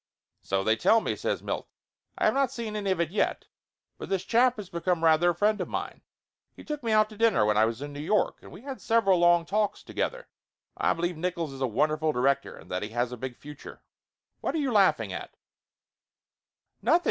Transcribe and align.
"So 0.41 0.63
they 0.63 0.75
tell 0.75 0.99
me," 0.99 1.15
says 1.15 1.43
Milt. 1.43 1.67
"I 2.17 2.25
have 2.25 2.33
not 2.33 2.51
seen 2.51 2.75
any 2.75 2.89
of 2.89 2.99
it 2.99 3.11
yet, 3.11 3.45
but 3.99 4.09
this 4.09 4.25
chap 4.25 4.55
has 4.57 4.67
become 4.67 5.03
rather 5.03 5.29
a 5.29 5.35
friend 5.35 5.61
of 5.61 5.67
mine. 5.67 6.01
He 6.55 6.63
took 6.63 6.81
me 6.81 6.91
out 6.91 7.07
to 7.09 7.15
dinner 7.17 7.45
when 7.45 7.55
I 7.55 7.65
was 7.65 7.83
in 7.83 7.93
New 7.93 7.99
York, 8.01 8.39
and 8.41 8.51
we 8.51 8.61
had 8.63 8.81
several 8.81 9.19
long 9.19 9.45
talks 9.45 9.83
together. 9.83 10.27
I 10.75 10.91
be 10.93 11.03
lieve 11.03 11.17
Nickolls 11.17 11.53
is 11.53 11.61
a 11.61 11.67
wonderful 11.67 12.11
director 12.13 12.55
and 12.55 12.71
that 12.71 12.81
he 12.81 12.89
has 12.89 13.11
a 13.11 13.15
big 13.15 13.37
future! 13.37 13.83
What 14.39 14.55
are 14.55 14.57
you 14.57 14.71
laughing 14.71 15.13
at?" 15.13 15.37
"Nothing!" 16.81 16.99